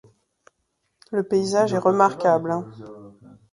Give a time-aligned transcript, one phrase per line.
[1.11, 2.55] Le paysage est remarquable.